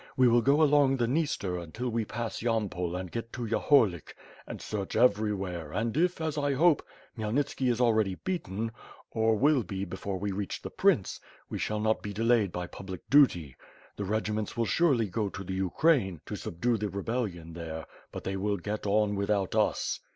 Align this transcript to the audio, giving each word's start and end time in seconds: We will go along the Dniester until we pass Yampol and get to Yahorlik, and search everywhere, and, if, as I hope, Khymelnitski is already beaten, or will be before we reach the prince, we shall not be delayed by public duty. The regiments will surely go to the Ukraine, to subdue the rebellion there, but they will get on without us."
We 0.17 0.27
will 0.27 0.41
go 0.41 0.63
along 0.63 0.97
the 0.97 1.05
Dniester 1.05 1.59
until 1.59 1.89
we 1.89 2.05
pass 2.05 2.41
Yampol 2.41 2.95
and 2.99 3.11
get 3.11 3.31
to 3.33 3.45
Yahorlik, 3.45 4.15
and 4.47 4.59
search 4.59 4.95
everywhere, 4.95 5.71
and, 5.71 5.95
if, 5.95 6.19
as 6.19 6.39
I 6.39 6.53
hope, 6.53 6.81
Khymelnitski 7.19 7.69
is 7.69 7.79
already 7.79 8.15
beaten, 8.15 8.71
or 9.11 9.35
will 9.35 9.61
be 9.61 9.85
before 9.85 10.17
we 10.17 10.31
reach 10.31 10.63
the 10.63 10.71
prince, 10.71 11.19
we 11.49 11.59
shall 11.59 11.79
not 11.79 12.01
be 12.01 12.13
delayed 12.13 12.51
by 12.51 12.65
public 12.65 13.07
duty. 13.11 13.55
The 13.95 14.05
regiments 14.05 14.57
will 14.57 14.65
surely 14.65 15.05
go 15.07 15.29
to 15.29 15.43
the 15.43 15.53
Ukraine, 15.53 16.19
to 16.25 16.35
subdue 16.35 16.77
the 16.77 16.89
rebellion 16.89 17.53
there, 17.53 17.85
but 18.11 18.23
they 18.23 18.37
will 18.37 18.57
get 18.57 18.87
on 18.87 19.13
without 19.15 19.53
us." 19.53 19.99